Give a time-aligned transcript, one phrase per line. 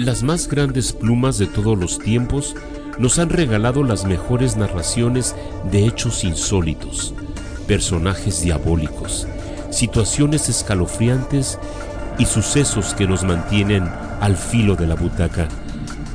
[0.00, 2.54] Las más grandes plumas de todos los tiempos
[2.98, 5.36] nos han regalado las mejores narraciones
[5.70, 7.12] de hechos insólitos,
[7.68, 9.28] personajes diabólicos,
[9.70, 11.58] situaciones escalofriantes
[12.18, 13.86] y sucesos que nos mantienen
[14.22, 15.48] al filo de la butaca,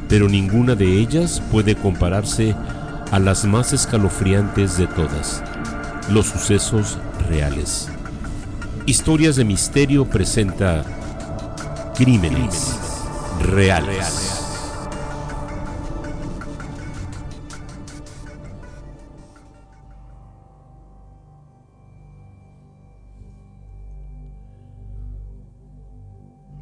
[0.09, 2.55] pero ninguna de ellas puede compararse
[3.11, 5.43] a las más escalofriantes de todas,
[6.09, 6.97] los sucesos
[7.29, 7.89] reales.
[8.87, 10.83] Historias de Misterio presenta
[11.95, 12.79] Crímenes
[13.41, 14.41] Reales.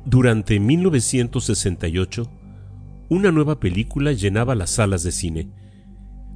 [0.05, 2.29] Durante 1968,
[3.09, 5.49] una nueva película llenaba las salas de cine.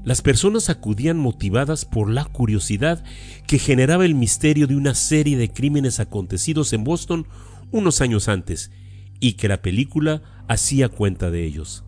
[0.03, 3.03] Las personas acudían motivadas por la curiosidad
[3.45, 7.27] que generaba el misterio de una serie de crímenes acontecidos en Boston
[7.71, 8.71] unos años antes
[9.19, 11.83] y que la película hacía cuenta de ellos.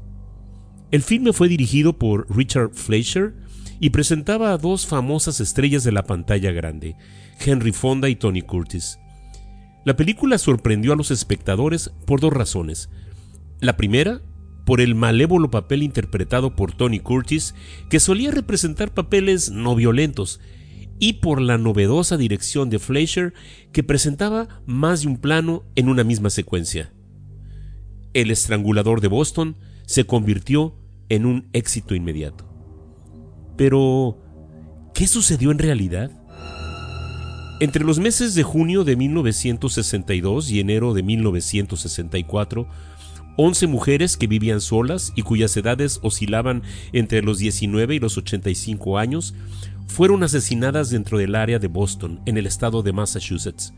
[0.91, 3.35] El filme fue dirigido por Richard Fleischer
[3.79, 6.95] y presentaba a dos famosas estrellas de la pantalla grande,
[7.39, 8.99] Henry Fonda y Tony Curtis.
[9.85, 12.89] La película sorprendió a los espectadores por dos razones.
[13.61, 14.21] La primera,
[14.65, 17.55] por el malévolo papel interpretado por Tony Curtis,
[17.89, 20.41] que solía representar papeles no violentos,
[20.99, 23.33] y por la novedosa dirección de Fleischer,
[23.71, 26.91] que presentaba más de un plano en una misma secuencia.
[28.13, 30.75] El estrangulador de Boston se convirtió
[31.09, 32.45] en un éxito inmediato.
[33.55, 34.17] Pero,
[34.93, 36.11] ¿qué sucedió en realidad?
[37.59, 42.67] Entre los meses de junio de 1962 y enero de 1964,
[43.35, 48.97] 11 mujeres que vivían solas y cuyas edades oscilaban entre los 19 y los 85
[48.97, 49.33] años
[49.87, 53.73] fueron asesinadas dentro del área de Boston, en el estado de Massachusetts.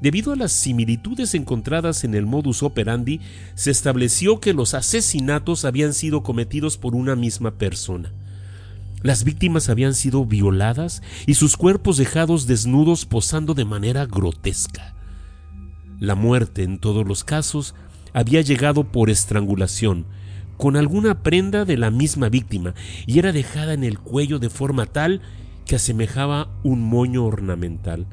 [0.00, 3.20] Debido a las similitudes encontradas en el modus operandi,
[3.54, 8.12] se estableció que los asesinatos habían sido cometidos por una misma persona.
[9.02, 14.94] Las víctimas habían sido violadas y sus cuerpos dejados desnudos posando de manera grotesca.
[15.98, 17.74] La muerte, en todos los casos,
[18.14, 20.06] había llegado por estrangulación,
[20.56, 22.74] con alguna prenda de la misma víctima,
[23.06, 25.20] y era dejada en el cuello de forma tal
[25.66, 28.06] que asemejaba un moño ornamental.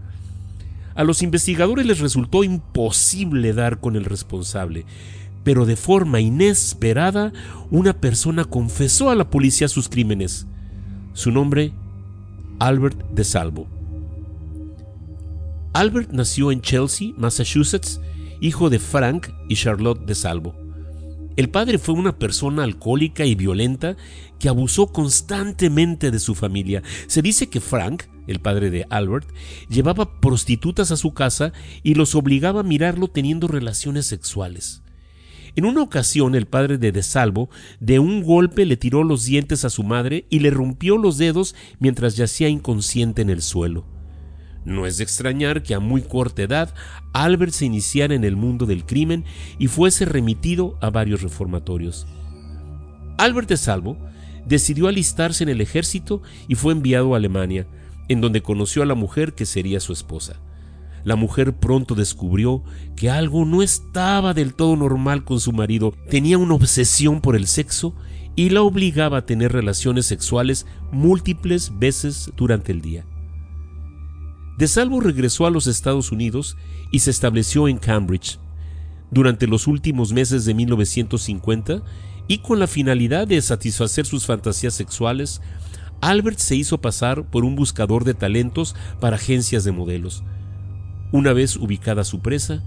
[0.97, 4.84] A los investigadores les resultó imposible dar con el responsable,
[5.44, 7.31] pero de forma inesperada
[7.69, 10.47] una persona confesó a la policía sus crímenes.
[11.13, 11.72] Su nombre,
[12.58, 13.68] Albert de Salvo.
[15.74, 18.02] Albert nació en Chelsea, Massachusetts,
[18.41, 20.56] hijo de Frank y Charlotte de Salvo.
[21.37, 23.95] El padre fue una persona alcohólica y violenta
[24.39, 26.81] que abusó constantemente de su familia.
[27.05, 29.29] Se dice que Frank, el padre de Albert,
[29.69, 31.53] llevaba prostitutas a su casa
[31.83, 34.81] y los obligaba a mirarlo teniendo relaciones sexuales.
[35.55, 39.69] En una ocasión el padre de Desalvo de un golpe le tiró los dientes a
[39.69, 43.97] su madre y le rompió los dedos mientras yacía inconsciente en el suelo.
[44.67, 46.75] No es de extrañar que a muy corta edad
[47.13, 49.25] Albert se iniciara en el mundo del crimen
[49.57, 52.05] y fuese remitido a varios reformatorios.
[53.17, 53.97] Albert de Salvo
[54.45, 57.66] decidió alistarse en el ejército y fue enviado a Alemania,
[58.09, 60.39] en donde conoció a la mujer que sería su esposa
[61.07, 62.63] la mujer pronto descubrió
[62.97, 65.94] que algo no estaba del todo normal con su marido.
[66.09, 67.95] Tenía una obsesión por el sexo
[68.35, 73.05] y la obligaba a tener relaciones sexuales múltiples veces durante el día.
[74.57, 76.57] De Salvo regresó a los Estados Unidos
[76.91, 78.40] y se estableció en Cambridge.
[79.12, 81.84] Durante los últimos meses de 1950,
[82.28, 85.41] y con la finalidad de satisfacer sus fantasías sexuales,
[86.01, 90.23] Albert se hizo pasar por un buscador de talentos para agencias de modelos.
[91.12, 92.63] Una vez ubicada su presa,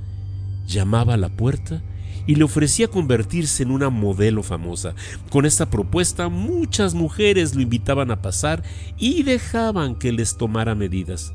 [0.66, 1.82] llamaba a la puerta
[2.26, 4.94] y le ofrecía convertirse en una modelo famosa.
[5.30, 8.62] Con esta propuesta muchas mujeres lo invitaban a pasar
[8.96, 11.34] y dejaban que les tomara medidas.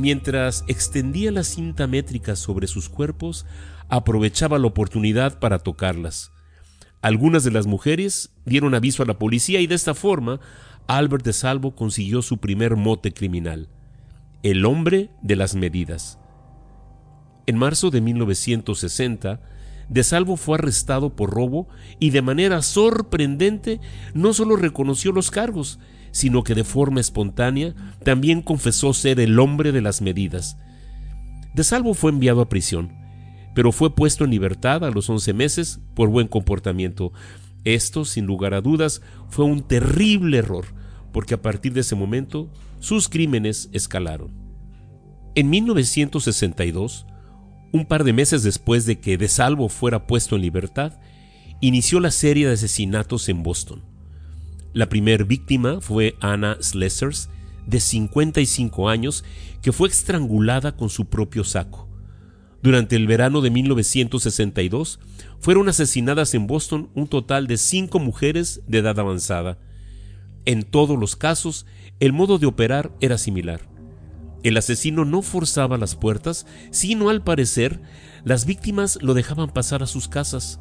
[0.00, 3.44] Mientras extendía la cinta métrica sobre sus cuerpos,
[3.90, 6.32] aprovechaba la oportunidad para tocarlas.
[7.02, 10.40] Algunas de las mujeres dieron aviso a la policía y de esta forma
[10.86, 13.68] Albert de Salvo consiguió su primer mote criminal
[14.42, 16.18] el hombre de las medidas.
[17.44, 19.42] En marzo de 1960,
[19.90, 23.80] De Salvo fue arrestado por robo y de manera sorprendente
[24.14, 25.80] no solo reconoció los cargos,
[26.12, 30.56] sino que de forma espontánea también confesó ser el hombre de las medidas.
[31.54, 32.92] De Salvo fue enviado a prisión,
[33.52, 37.12] pero fue puesto en libertad a los 11 meses por buen comportamiento.
[37.64, 40.66] Esto, sin lugar a dudas, fue un terrible error,
[41.12, 42.48] porque a partir de ese momento
[42.78, 44.30] sus crímenes escalaron.
[45.34, 47.06] En 1962,
[47.72, 50.94] un par de meses después de que De Salvo fuera puesto en libertad,
[51.60, 53.82] inició la serie de asesinatos en Boston.
[54.72, 57.28] La primera víctima fue Anna Slessers,
[57.66, 59.24] de 55 años,
[59.62, 61.88] que fue estrangulada con su propio saco.
[62.62, 65.00] Durante el verano de 1962
[65.38, 69.58] fueron asesinadas en Boston un total de cinco mujeres de edad avanzada.
[70.44, 71.66] En todos los casos,
[72.00, 73.69] el modo de operar era similar.
[74.42, 77.80] El asesino no forzaba las puertas, sino al parecer
[78.24, 80.60] las víctimas lo dejaban pasar a sus casas.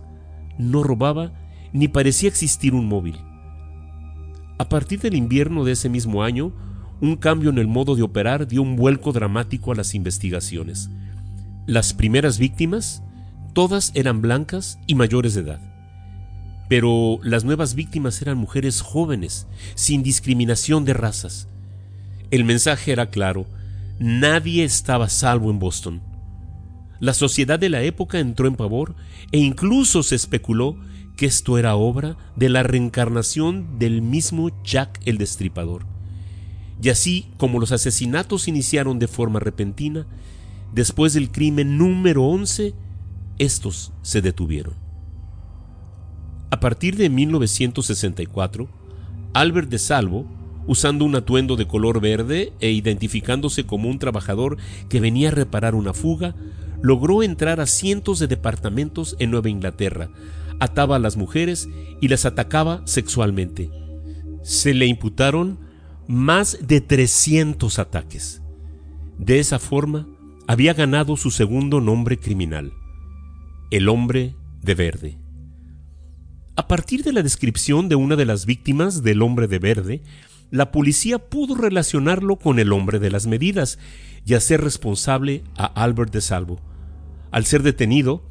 [0.58, 1.34] No robaba
[1.72, 3.18] ni parecía existir un móvil.
[4.58, 6.54] A partir del invierno de ese mismo año,
[7.00, 10.90] un cambio en el modo de operar dio un vuelco dramático a las investigaciones.
[11.66, 13.02] Las primeras víctimas,
[13.54, 15.62] todas eran blancas y mayores de edad.
[16.68, 21.48] Pero las nuevas víctimas eran mujeres jóvenes, sin discriminación de razas.
[22.32, 23.48] El mensaje era claro,
[24.00, 26.02] nadie estaba salvo en Boston.
[27.00, 28.96] La sociedad de la época entró en pavor
[29.32, 30.78] e incluso se especuló
[31.16, 35.86] que esto era obra de la reencarnación del mismo Jack el Destripador.
[36.82, 40.08] Y así como los asesinatos iniciaron de forma repentina,
[40.74, 42.76] Después del crimen número 11,
[43.40, 44.76] estos se detuvieron.
[46.52, 48.70] A partir de 1964,
[49.34, 50.26] Albert de Salvo,
[50.68, 54.58] usando un atuendo de color verde e identificándose como un trabajador
[54.90, 56.36] que venía a reparar una fuga,
[56.82, 60.10] logró entrar a cientos de departamentos en Nueva Inglaterra,
[60.60, 61.70] ataba a las mujeres
[62.02, 63.70] y las atacaba sexualmente.
[64.44, 65.60] Se le imputaron
[66.08, 68.42] más de 300 ataques.
[69.18, 70.08] De esa forma,
[70.48, 72.74] había ganado su segundo nombre criminal,
[73.70, 75.18] el hombre de verde.
[76.56, 80.02] A partir de la descripción de una de las víctimas del hombre de verde,
[80.52, 83.78] la policía pudo relacionarlo con el hombre de las medidas
[84.26, 86.60] y hacer responsable a Albert de Salvo.
[87.32, 88.24] Al ser detenido,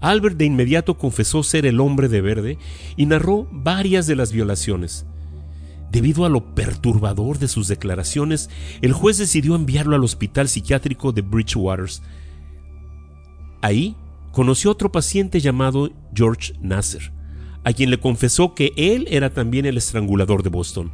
[0.00, 2.58] Albert de inmediato confesó ser el hombre de verde
[2.96, 5.06] y narró varias de las violaciones.
[5.90, 8.50] Debido a lo perturbador de sus declaraciones,
[8.82, 12.02] el juez decidió enviarlo al hospital psiquiátrico de Bridgewaters.
[13.62, 13.96] Ahí
[14.32, 17.12] conoció a otro paciente llamado George Nasser,
[17.64, 20.92] a quien le confesó que él era también el estrangulador de Boston.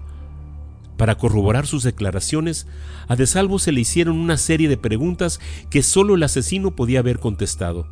[1.02, 2.68] Para corroborar sus declaraciones,
[3.08, 7.00] a De Salvo se le hicieron una serie de preguntas que solo el asesino podía
[7.00, 7.88] haber contestado.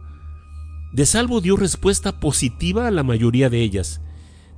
[0.93, 4.01] De Salvo dio respuesta positiva a la mayoría de ellas.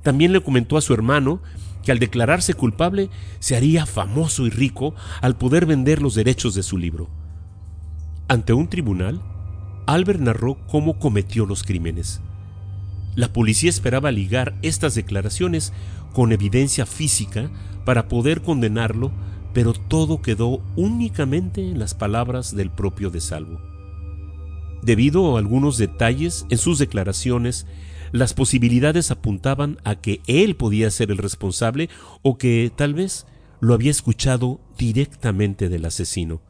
[0.03, 1.41] También le comentó a su hermano
[1.81, 3.09] que al declararse culpable
[3.39, 7.09] se haría famoso y rico al poder vender los derechos de su libro.
[8.27, 9.19] Ante un tribunal,
[9.87, 12.21] Albert narró cómo cometió los crímenes.
[13.15, 15.73] La policía esperaba ligar estas declaraciones
[16.13, 17.49] con evidencia física
[17.85, 19.11] para poder condenarlo,
[19.53, 23.61] pero todo quedó únicamente en las palabras del propio De Salvo.
[24.81, 27.67] Debido a algunos detalles en sus declaraciones,
[28.11, 31.89] las posibilidades apuntaban a que él podía ser el responsable
[32.21, 33.25] o que tal vez
[33.59, 36.41] lo había escuchado directamente del asesino.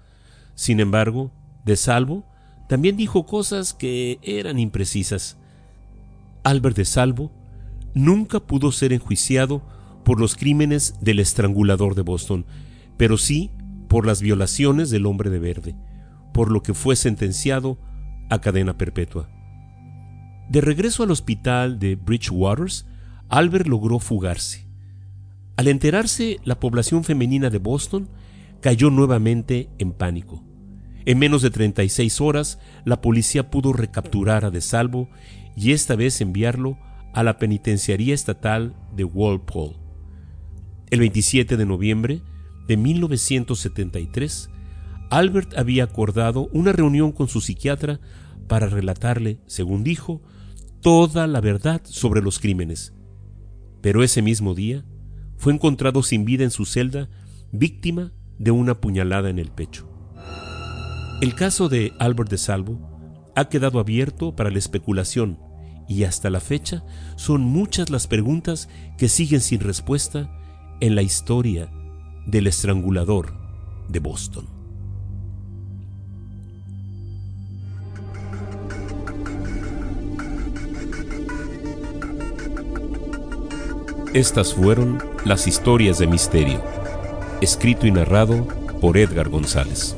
[0.55, 1.31] Sin embargo,
[1.63, 2.25] de Salvo
[2.67, 5.37] también dijo cosas que eran imprecisas.
[6.43, 7.31] Albert de Salvo
[7.93, 9.61] nunca pudo ser enjuiciado
[10.03, 12.45] por los crímenes del estrangulador de Boston,
[12.97, 13.51] pero sí
[13.87, 15.75] por las violaciones del hombre de verde,
[16.33, 17.77] por lo que fue sentenciado
[18.29, 19.29] a cadena perpetua.
[20.49, 22.85] De regreso al hospital de Bridgewaters,
[23.29, 24.67] Albert logró fugarse.
[25.55, 28.09] Al enterarse, la población femenina de Boston
[28.59, 30.43] cayó nuevamente en pánico.
[31.05, 35.09] En menos de 36 horas, la policía pudo recapturar a De Salvo
[35.55, 36.77] y esta vez enviarlo
[37.13, 39.75] a la penitenciaría estatal de Walpole.
[40.89, 42.21] El 27 de noviembre
[42.67, 44.49] de 1973,
[45.09, 47.99] Albert había acordado una reunión con su psiquiatra
[48.47, 50.21] para relatarle, según dijo,
[50.81, 52.93] toda la verdad sobre los crímenes.
[53.81, 54.85] Pero ese mismo día
[55.37, 57.09] fue encontrado sin vida en su celda,
[57.51, 59.92] víctima de una puñalada en el pecho.
[61.23, 65.39] El caso de Albert de Salvo ha quedado abierto para la especulación
[65.87, 66.83] y hasta la fecha
[67.15, 70.29] son muchas las preguntas que siguen sin respuesta
[70.81, 71.71] en la historia
[72.25, 73.37] del estrangulador
[73.87, 74.49] de Boston.
[84.13, 86.61] Estas fueron las historias de misterio,
[87.39, 88.45] escrito y narrado
[88.81, 89.95] por Edgar González.